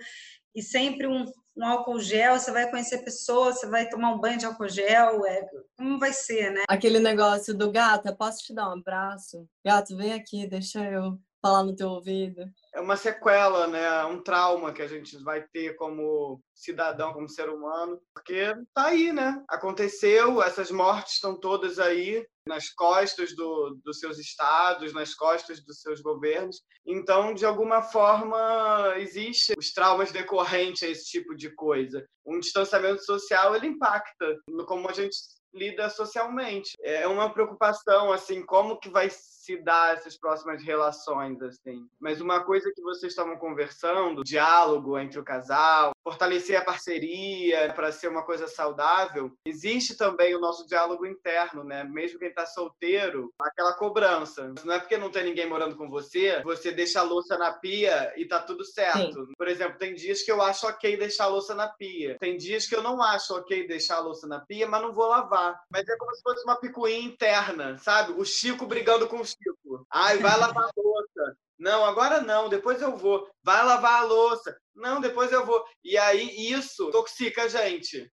[0.55, 1.25] e sempre um,
[1.57, 5.25] um álcool gel, você vai conhecer pessoas, você vai tomar um banho de álcool gel,
[5.25, 6.63] é, como vai ser, né?
[6.69, 9.49] Aquele negócio do gata, posso te dar um abraço?
[9.65, 12.43] Gato, vem aqui, deixa eu falar no teu ouvido.
[12.75, 14.05] É uma sequela, né?
[14.05, 19.13] Um trauma que a gente vai ter como cidadão, como ser humano, porque tá aí,
[19.13, 19.43] né?
[19.49, 25.81] Aconteceu, essas mortes estão todas aí nas costas do, dos seus estados, nas costas dos
[25.81, 26.63] seus governos.
[26.87, 32.07] Então, de alguma forma, existe os traumas decorrentes a esse tipo de coisa.
[32.25, 35.17] Um distanciamento social ele impacta no como a gente
[35.53, 36.73] lida socialmente.
[36.81, 41.89] É uma preocupação, assim, como que vai se dar essas próximas relações, assim.
[41.99, 47.91] Mas uma coisa que vocês estavam conversando, diálogo entre o casal, fortalecer a parceria para
[47.91, 51.83] ser uma coisa saudável, existe também o nosso diálogo interno, né?
[51.83, 54.55] Mesmo quem está solteiro, aquela cobrança.
[54.65, 58.13] Não é porque não tem ninguém morando com você, você deixa a louça na pia
[58.17, 59.27] e tá tudo certo.
[59.27, 59.33] Sim.
[59.37, 62.17] Por exemplo, tem dias que eu acho ok deixar a louça na pia.
[62.21, 65.09] Tem dias que eu não acho ok deixar a louça na pia, mas não vou
[65.09, 65.61] lavar.
[65.69, 68.13] Mas é como se fosse uma picuinha interna, sabe?
[68.13, 69.85] O Chico brigando com o Chico.
[69.91, 71.36] Ai, vai lavar a louça.
[71.59, 73.29] Não, agora não, depois eu vou.
[73.43, 74.57] Vai lavar a louça.
[74.75, 75.65] Não, depois eu vou.
[75.83, 78.11] E aí isso toxica a gente.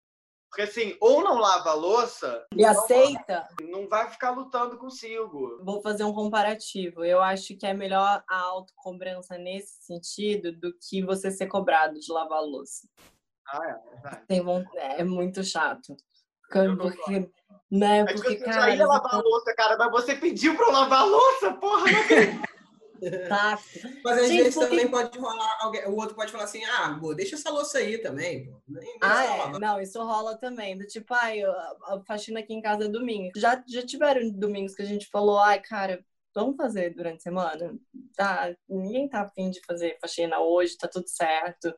[0.48, 2.46] Porque assim, ou não lava a louça.
[2.55, 3.48] E aceita.
[3.62, 5.59] Não vai ficar lutando consigo.
[5.64, 7.02] Vou fazer um comparativo.
[7.02, 12.12] Eu acho que é melhor a autocobrança nesse sentido do que você ser cobrado de
[12.12, 12.87] lavar a louça.
[13.48, 14.16] Ah, é.
[14.26, 14.42] Tem,
[14.76, 15.96] é muito chato.
[16.50, 17.31] Porque
[17.70, 18.00] né?
[18.00, 20.72] É Porque, tipo, cara, eu ia lavar a louça, cara, mas você pediu pra eu
[20.72, 22.52] lavar a louça, porra, não acredito.
[23.28, 23.58] Tá.
[24.04, 24.70] Mas às Gente, vezes porque...
[24.70, 27.98] também pode rolar, alguém, o outro pode falar assim, ah, boa, deixa essa louça aí
[27.98, 28.46] também.
[28.46, 28.60] Pô.
[28.68, 29.58] Nem, ah, é?
[29.58, 30.76] Não, isso rola também.
[30.76, 33.32] Do tipo, ai, a faxina aqui em casa é domingo.
[33.36, 37.74] Já, já tiveram domingos que a gente falou, ai, cara, vamos fazer durante a semana?
[38.16, 41.74] Tá, ninguém tá afim de fazer faxina hoje, tá tudo certo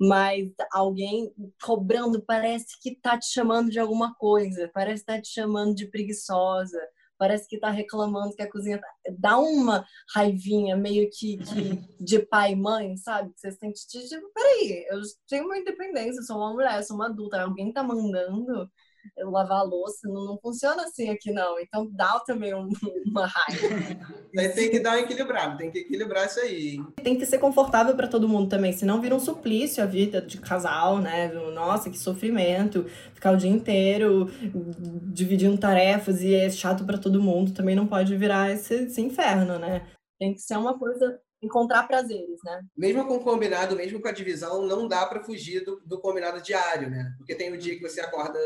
[0.00, 5.28] mas alguém cobrando parece que tá te chamando de alguma coisa, parece que tá te
[5.28, 6.80] chamando de preguiçosa,
[7.18, 8.88] parece que tá reclamando que a cozinha tá...
[9.18, 11.44] dá uma raivinha meio que, que
[12.02, 13.32] de pai e mãe, sabe?
[13.36, 17.72] Você sente tipo, peraí, eu tenho uma independência, sou uma mulher, sou uma adulta, alguém
[17.72, 18.70] tá mandando
[19.16, 21.58] lavar a louça, não, não, funciona assim aqui não.
[21.58, 22.68] Então dá também um,
[23.06, 23.68] uma raiva.
[24.34, 26.78] Mas tem que dar um equilibrado, tem que equilibrar isso aí.
[27.02, 30.38] Tem que ser confortável para todo mundo também, senão vira um suplício a vida de
[30.38, 31.28] casal, né?
[31.28, 32.84] Nossa, que sofrimento,
[33.14, 34.30] ficar o dia inteiro
[35.12, 39.58] dividindo tarefas e é chato para todo mundo, também não pode virar esse, esse inferno,
[39.58, 39.86] né?
[40.18, 42.62] Tem que ser uma coisa encontrar prazeres, né?
[42.76, 46.42] Mesmo com o combinado, mesmo com a divisão, não dá para fugir do, do, combinado
[46.42, 47.12] diário, né?
[47.18, 48.38] Porque tem o dia que você acorda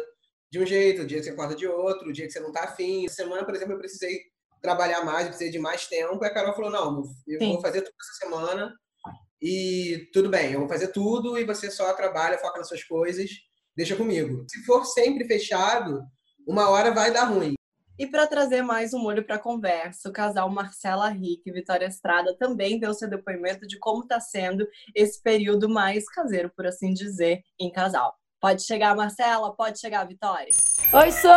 [0.53, 2.49] de um jeito, o dia que você acorda de outro, o dia que você não
[2.49, 3.09] está afim.
[3.09, 4.21] Semana, por exemplo, eu precisei
[4.61, 6.23] trabalhar mais, precisei de mais tempo.
[6.23, 7.53] E a Carol falou: não, eu Sim.
[7.55, 8.71] vou fazer tudo essa semana
[9.41, 13.31] e tudo bem, eu vou fazer tudo e você só trabalha, foca nas suas coisas,
[13.75, 14.45] deixa comigo.
[14.47, 16.03] Se for sempre fechado,
[16.47, 17.55] uma hora vai dar ruim.
[17.99, 21.87] E para trazer mais um molho para a conversa, o casal Marcela Rick e Vitória
[21.87, 26.93] Estrada também deu seu depoimento de como está sendo esse período mais caseiro, por assim
[26.93, 28.15] dizer, em casal.
[28.43, 29.55] Pode chegar, Marcela?
[29.55, 30.49] Pode chegar, Vitória?
[30.93, 31.29] Oi, Sô!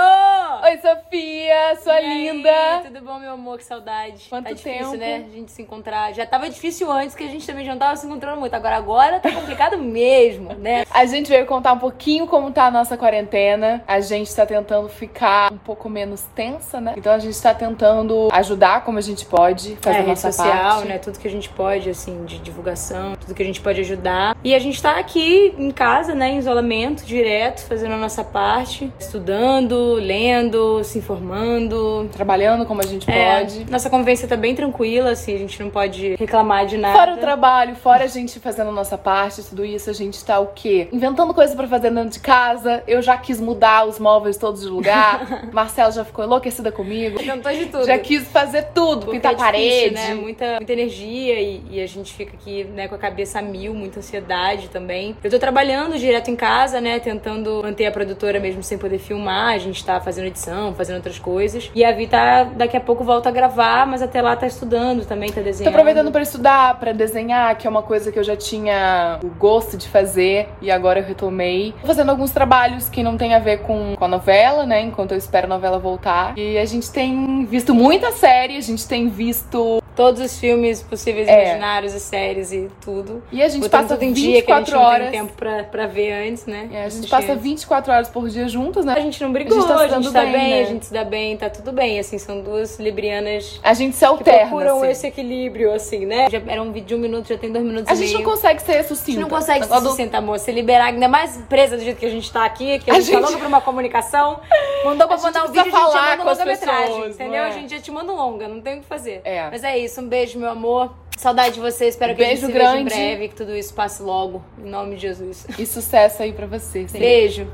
[0.63, 1.55] Oi, Sofia!
[1.75, 2.81] Linda, sua E aí, linda.
[2.83, 3.57] Tudo bom, meu amor?
[3.57, 4.25] Que saudade.
[4.29, 4.97] Quanto tá difícil, tempo?
[4.97, 5.25] né?
[5.27, 6.13] A gente se encontrar.
[6.13, 8.53] Já tava difícil antes, que a gente também já não tava se encontrando muito.
[8.53, 10.85] Agora, agora tá complicado mesmo, né?
[10.91, 13.83] A gente veio contar um pouquinho como tá a nossa quarentena.
[13.87, 16.95] A gente tá tentando ficar um pouco menos tensa, né?
[16.97, 20.75] Então a gente tá tentando ajudar como a gente pode, fazer é, a nossa social,
[20.75, 20.87] parte.
[20.87, 20.97] né?
[20.97, 24.35] Tudo que a gente pode, assim, de divulgação, tudo que a gente pode ajudar.
[24.43, 26.29] E a gente tá aqui em casa, né?
[26.29, 32.08] Em isolamento direto, fazendo a nossa parte, estudando, lendo, se informando.
[32.13, 33.69] Trabalhando como a gente É, pode.
[33.71, 36.97] nossa convivência tá bem tranquila, assim, a gente não pode reclamar de nada.
[36.97, 40.39] Fora o trabalho, fora a gente fazendo a nossa parte, tudo isso, a gente tá
[40.39, 40.88] o quê?
[40.91, 42.84] Inventando coisa pra fazer dentro de casa.
[42.88, 45.49] Eu já quis mudar os móveis todos de lugar.
[45.51, 47.21] Marcelo já ficou enlouquecida comigo.
[47.21, 47.86] Inventou de tudo.
[47.86, 49.93] Já quis fazer tudo, Porque pintar é difícil, parede.
[49.95, 50.13] né?
[50.13, 53.73] Muita, muita energia e, e a gente fica aqui, né, com a cabeça a mil,
[53.73, 55.15] muita ansiedade também.
[55.23, 59.53] Eu tô trabalhando direto em casa, né, tentando manter a produtora mesmo sem poder filmar.
[59.53, 61.69] A gente tá fazendo edição, fazendo outras coisas.
[61.73, 65.05] E a Vi tá, daqui a pouco volta a gravar, mas até lá tá estudando
[65.05, 65.73] também, tá Tô desenhando.
[65.73, 69.77] aproveitando pra estudar, pra desenhar, que é uma coisa que eu já tinha o gosto
[69.77, 71.73] de fazer e agora eu retomei.
[71.81, 74.81] Tô fazendo alguns trabalhos que não tem a ver com, com a novela, né?
[74.81, 76.37] Enquanto eu espero a novela voltar.
[76.37, 79.81] E a gente tem visto muita série, a gente tem visto.
[79.95, 81.45] Todos os filmes possíveis, É.
[81.45, 83.23] imaginários e séries e tudo.
[83.31, 85.10] E a gente Botando passa tudo em dia que a gente 24 não horas.
[85.10, 86.69] tem tempo pra, pra ver antes, né?
[86.73, 87.43] É, a gente passa antes.
[87.43, 88.93] 24 horas por dia juntas, né?
[88.97, 90.62] A gente não brigou, A gente tá a gente tá bem, bem, né?
[90.62, 93.99] a gente se dá bem, tá tudo bem, assim, são duas librianas A gente se
[93.99, 94.47] que alterna.
[94.49, 94.89] procuram assim.
[94.91, 96.27] esse equilíbrio, assim, né?
[96.29, 98.19] Já era um vídeo de um minuto, já tem dois minutos A e gente meio.
[98.23, 99.12] não consegue ser A sucinta.
[99.12, 100.39] gente não consegue se Quando- sustentar, amor.
[100.39, 102.99] Se liberar, ainda mais presa do jeito que a gente tá aqui, que a, A
[102.99, 104.39] gente, tá gente- louca pra uma comunicação.
[104.84, 107.34] Mandou pra A gente mandar um vídeo, a gente já manda longa-metragem, entendeu?
[107.43, 107.47] é?
[107.47, 109.21] A gente já te manda longa, não tem o que fazer.
[109.23, 109.47] É.
[109.49, 110.95] Mas é isso, um beijo, meu amor.
[111.17, 113.73] Saudade de você, espero que a gente Beijo se veja em breve, que tudo isso
[113.73, 115.45] passe logo, em nome de Jesus.
[115.57, 116.87] E sucesso aí pra você.
[116.87, 116.99] sim.
[116.99, 117.47] Beijo.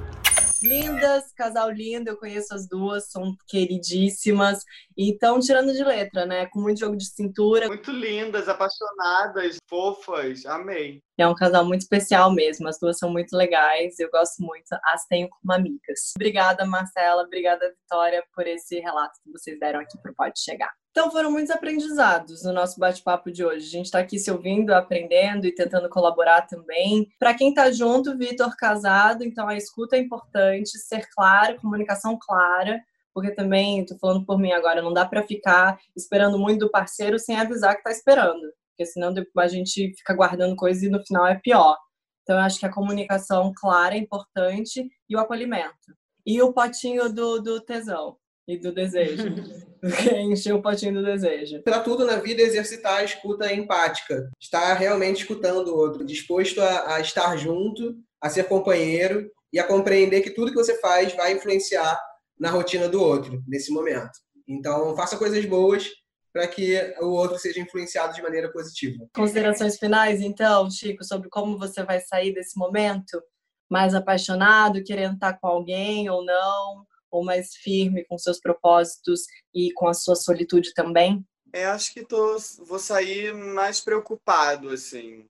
[0.63, 4.63] Lindas, casal lindo, eu conheço as duas, são queridíssimas.
[4.95, 6.45] Então, tirando de letra, né?
[6.45, 7.67] Com muito jogo de cintura.
[7.67, 10.45] Muito lindas, apaixonadas, fofas.
[10.45, 11.01] Amei.
[11.17, 12.67] É um casal muito especial mesmo.
[12.67, 13.97] As duas são muito legais.
[13.99, 14.67] Eu gosto muito.
[14.85, 16.11] As tenho como amigas.
[16.15, 17.23] Obrigada, Marcela.
[17.23, 20.71] Obrigada, Vitória, por esse relato que vocês deram aqui para Pode Chegar.
[20.91, 23.65] Então, foram muitos aprendizados no nosso bate-papo de hoje.
[23.65, 27.09] A gente está aqui se ouvindo, aprendendo e tentando colaborar também.
[27.17, 32.77] Para quem está junto, Vitor casado, então a escuta é importante, ser claro, comunicação clara,
[33.13, 37.17] porque também, estou falando por mim agora, não dá para ficar esperando muito do parceiro
[37.17, 41.25] sem avisar que está esperando, porque senão a gente fica guardando coisas e no final
[41.25, 41.77] é pior.
[42.23, 45.95] Então, eu acho que a comunicação clara é importante e o acolhimento.
[46.25, 49.23] E o potinho do, do tesão e do desejo.
[50.15, 51.61] Encher o potinho do desejo.
[51.63, 54.29] Para tudo na vida, exercitar a escuta empática.
[54.39, 59.67] Estar realmente escutando o outro, disposto a, a estar junto, a ser companheiro e a
[59.67, 61.99] compreender que tudo que você faz vai influenciar
[62.39, 64.11] na rotina do outro nesse momento.
[64.47, 65.89] Então, faça coisas boas
[66.33, 69.05] para que o outro seja influenciado de maneira positiva.
[69.13, 73.21] Considerações finais, então, Chico, sobre como você vai sair desse momento?
[73.69, 76.85] Mais apaixonado, querendo estar com alguém ou não?
[77.11, 79.21] Ou mais firme com seus propósitos
[79.53, 81.23] e com a sua solitude também?
[81.53, 85.25] É, acho que tô, vou sair mais preocupado, assim.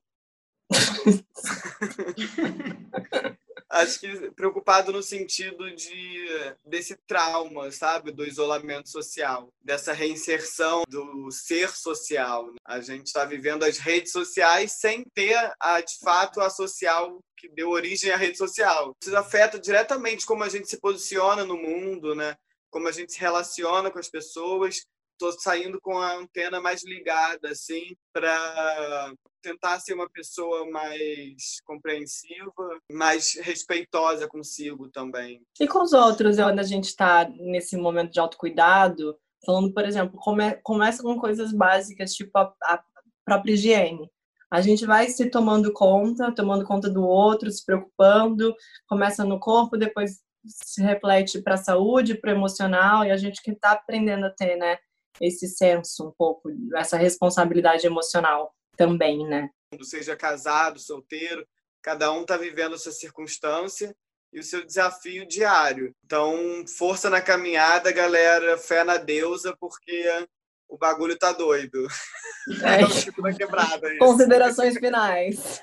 [3.72, 11.32] acho que preocupado no sentido de desse trauma, sabe, do isolamento social, dessa reinserção do
[11.32, 12.52] ser social.
[12.66, 17.50] A gente está vivendo as redes sociais sem ter, a, de fato, a social que
[17.50, 18.96] deu origem à rede social.
[19.02, 22.36] Isso afeta diretamente como a gente se posiciona no mundo, né?
[22.70, 24.86] Como a gente se relaciona com as pessoas.
[25.22, 32.80] Estou saindo com a antena mais ligada, assim, para tentar ser uma pessoa mais compreensiva,
[32.92, 35.44] mais respeitosa consigo também.
[35.60, 40.20] E com os outros, quando a gente está nesse momento de autocuidado, falando, por exemplo,
[40.20, 42.84] come, começa com coisas básicas, tipo a, a
[43.24, 44.10] própria higiene.
[44.50, 48.56] A gente vai se tomando conta, tomando conta do outro, se preocupando,
[48.88, 53.40] começa no corpo, depois se reflete para a saúde, para o emocional, e a gente
[53.44, 54.80] que está aprendendo a ter, né,
[55.20, 59.50] esse senso um pouco, essa responsabilidade emocional também, né?
[59.84, 61.46] Seja casado, solteiro,
[61.82, 63.96] cada um está vivendo a sua circunstância
[64.34, 65.94] e o seu desafio diário.
[66.06, 70.28] Então, força na caminhada, galera, fé na deusa, porque
[70.70, 71.88] o bagulho tá doido.
[72.64, 72.82] É.
[72.82, 73.88] É o Chico da quebrada.
[73.88, 74.00] isso.
[74.00, 75.62] Considerações finais.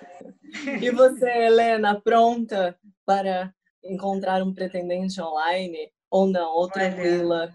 [0.81, 6.49] E você, Helena, pronta para encontrar um pretendente online ou não?
[6.51, 7.53] Ou tranquila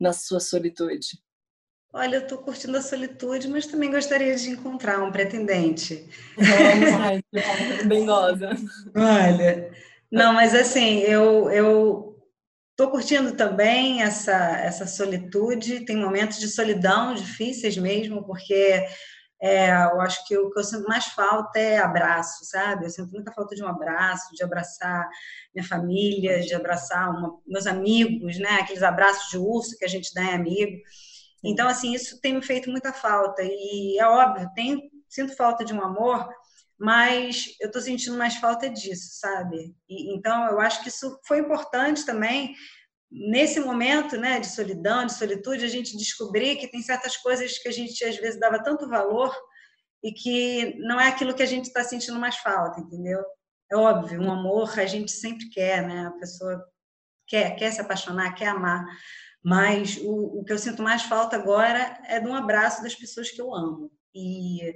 [0.00, 1.22] na sua solitude?
[1.94, 6.08] Olha, eu estou curtindo a solitude, mas também gostaria de encontrar um pretendente.
[6.36, 8.50] Lá, então, dengosa.
[8.96, 9.70] Olha,
[10.10, 12.14] não, mas assim, eu, eu
[12.74, 15.84] Estou curtindo também essa, essa solitude.
[15.84, 18.84] Tem momentos de solidão difíceis mesmo, porque
[19.40, 22.86] é, eu acho que o que eu sinto mais falta é abraço, sabe?
[22.86, 25.08] Eu sinto muita falta de um abraço, de abraçar
[25.54, 28.58] minha família, de abraçar uma, meus amigos, né?
[28.60, 30.82] Aqueles abraços de urso que a gente dá em amigo.
[31.44, 33.42] Então, assim, isso tem me feito muita falta.
[33.42, 36.28] E é óbvio, tenho, sinto falta de um amor,
[36.78, 39.74] mas eu estou sentindo mais falta disso, sabe?
[39.88, 42.54] E, então, eu acho que isso foi importante também
[43.14, 47.68] nesse momento né, de solidão, de solitude, a gente descobrir que tem certas coisas que
[47.68, 49.32] a gente às vezes dava tanto valor
[50.02, 53.24] e que não é aquilo que a gente está sentindo mais falta, entendeu?
[53.70, 56.08] É óbvio, um amor a gente sempre quer, né?
[56.08, 56.62] A pessoa
[57.26, 58.84] quer, quer se apaixonar, quer amar,
[59.44, 63.30] mas o, o que eu sinto mais falta agora é de um abraço das pessoas
[63.30, 63.92] que eu amo.
[64.14, 64.74] E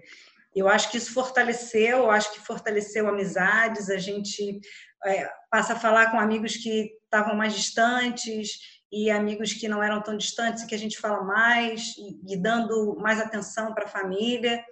[0.54, 4.60] eu acho que isso fortaleceu, eu acho que fortaleceu amizades, a gente
[5.06, 8.58] é, passa a falar com amigos que estavam mais distantes
[8.92, 12.36] e amigos que não eram tão distantes e que a gente fala mais e, e
[12.36, 14.62] dando mais atenção para a família.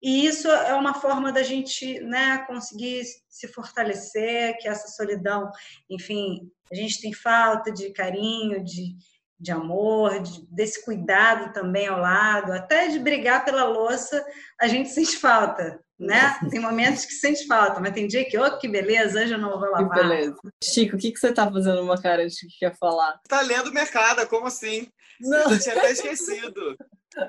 [0.00, 5.50] E isso é uma forma da gente né, conseguir se fortalecer, que essa solidão,
[5.90, 8.94] enfim, a gente tem falta de carinho, de,
[9.38, 14.24] de amor, de, desse cuidado também ao lado, até de brigar pela louça,
[14.60, 16.38] a gente sente falta né?
[16.48, 19.58] Tem momentos que sente falta, mas tem dia que, oh, que beleza, hoje eu não
[19.58, 19.88] vou lavar.
[19.88, 20.36] Que beleza.
[20.62, 23.20] Chico, o que, que você tá fazendo uma cara de que quer falar?
[23.28, 24.86] Tá lendo mercado, como assim?
[25.20, 25.50] Não.
[25.50, 26.76] Eu tinha até esquecido.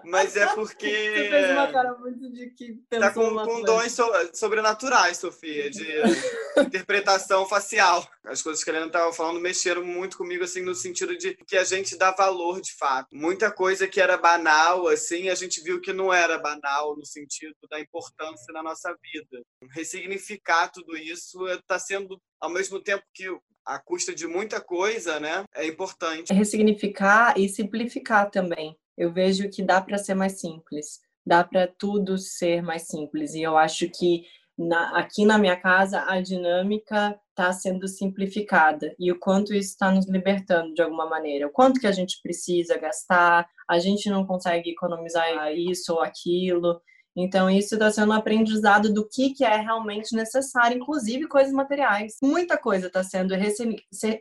[0.03, 0.87] Mas é porque.
[1.15, 4.03] Você fez uma cara muito de que Tá com, com dons so,
[4.33, 5.85] sobrenaturais, Sofia, de
[6.65, 8.07] interpretação facial.
[8.25, 11.57] As coisas que a Helena estava falando mexeram muito comigo, assim, no sentido de que
[11.57, 13.07] a gente dá valor de fato.
[13.13, 17.55] Muita coisa que era banal, assim, a gente viu que não era banal no sentido
[17.69, 19.43] da importância na nossa vida.
[19.71, 23.25] Ressignificar tudo isso está sendo, ao mesmo tempo que
[23.65, 25.43] a custa de muita coisa, né?
[25.53, 26.33] É importante.
[26.33, 32.17] Ressignificar e simplificar também eu vejo que dá para ser mais simples, dá para tudo
[32.17, 33.33] ser mais simples.
[33.33, 34.25] E eu acho que
[34.57, 39.89] na, aqui na minha casa a dinâmica está sendo simplificada e o quanto isso está
[39.89, 41.47] nos libertando de alguma maneira.
[41.47, 46.81] O quanto que a gente precisa gastar, a gente não consegue economizar isso ou aquilo.
[47.15, 52.17] Então, isso está sendo um aprendizado do que, que é realmente necessário, inclusive coisas materiais.
[52.21, 53.33] Muita coisa está sendo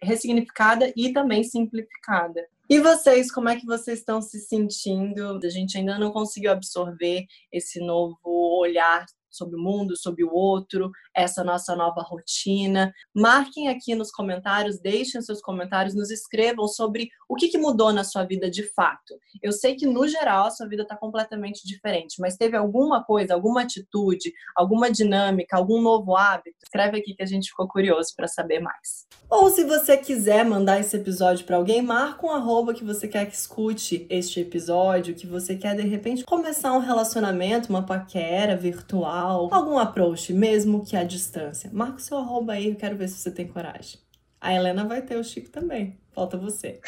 [0.02, 2.46] ressignificada e também simplificada.
[2.70, 5.40] E vocês, como é que vocês estão se sentindo?
[5.42, 8.18] A gente ainda não conseguiu absorver esse novo
[8.60, 12.92] olhar sobre o mundo, sobre o outro, essa nossa nova rotina.
[13.14, 18.04] Marquem aqui nos comentários, deixem seus comentários, nos escrevam sobre o que, que mudou na
[18.04, 19.14] sua vida de fato.
[19.42, 23.34] Eu sei que, no geral, a sua vida está completamente diferente, mas teve alguma coisa,
[23.34, 26.56] alguma atitude, alguma dinâmica, algum novo hábito?
[26.62, 29.06] Escreve aqui que a gente ficou curioso para saber mais.
[29.30, 33.26] Ou se você quiser mandar esse episódio para alguém, marca um arroba que você quer
[33.26, 39.27] que escute este episódio, que você quer de repente começar um relacionamento, uma paquera virtual,
[39.28, 41.70] digital, algum approach, mesmo que à distância.
[41.72, 44.00] Marca o seu arroba aí, eu quero ver se você tem coragem.
[44.40, 45.98] A Helena vai ter o Chico também.
[46.12, 46.80] Falta você.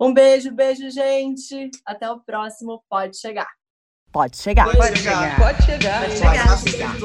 [0.00, 1.70] um beijo, beijo, gente.
[1.84, 2.82] Até o próximo.
[2.88, 3.48] Pode chegar.
[4.12, 4.64] Pode chegar.
[4.64, 5.38] Pode chegar.
[5.38, 6.00] Pode chegar.
[6.08, 7.00] Pode chegar.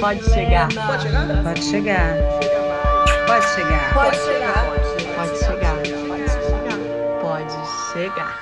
[0.00, 0.68] Pode chegar.
[0.70, 1.28] Pode chegar.
[1.36, 2.18] Pode chegar.
[3.26, 3.94] Pode chegar.
[3.94, 4.66] Pode chegar.
[5.16, 5.76] Pode chegar.
[7.20, 8.41] Pode chegar.